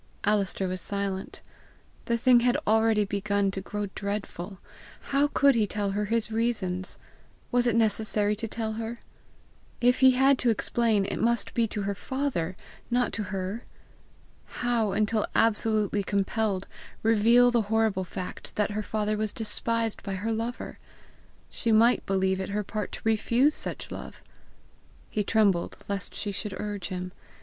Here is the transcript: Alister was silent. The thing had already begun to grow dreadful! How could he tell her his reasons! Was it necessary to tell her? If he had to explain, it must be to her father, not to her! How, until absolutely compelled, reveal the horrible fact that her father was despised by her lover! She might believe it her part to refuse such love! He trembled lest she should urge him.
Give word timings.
Alister 0.23 0.67
was 0.67 0.81
silent. 0.81 1.41
The 2.05 2.17
thing 2.17 2.39
had 2.39 2.57
already 2.65 3.05
begun 3.05 3.51
to 3.51 3.61
grow 3.61 3.85
dreadful! 3.93 4.57
How 5.11 5.27
could 5.27 5.53
he 5.53 5.67
tell 5.67 5.91
her 5.91 6.05
his 6.05 6.31
reasons! 6.31 6.97
Was 7.51 7.67
it 7.67 7.75
necessary 7.75 8.35
to 8.37 8.47
tell 8.47 8.73
her? 8.81 8.99
If 9.79 9.99
he 9.99 10.13
had 10.17 10.39
to 10.39 10.49
explain, 10.49 11.05
it 11.05 11.17
must 11.21 11.53
be 11.53 11.67
to 11.67 11.83
her 11.83 11.93
father, 11.93 12.57
not 12.89 13.13
to 13.13 13.23
her! 13.25 13.63
How, 14.63 14.91
until 14.93 15.27
absolutely 15.35 16.01
compelled, 16.01 16.67
reveal 17.03 17.51
the 17.51 17.61
horrible 17.69 18.03
fact 18.03 18.55
that 18.55 18.71
her 18.71 18.81
father 18.81 19.15
was 19.15 19.31
despised 19.31 20.01
by 20.01 20.15
her 20.15 20.31
lover! 20.33 20.79
She 21.51 21.71
might 21.71 22.03
believe 22.07 22.41
it 22.41 22.49
her 22.49 22.63
part 22.63 22.91
to 22.93 23.01
refuse 23.03 23.53
such 23.53 23.91
love! 23.91 24.23
He 25.11 25.23
trembled 25.23 25.77
lest 25.87 26.15
she 26.15 26.31
should 26.31 26.59
urge 26.59 26.87
him. 26.87 27.11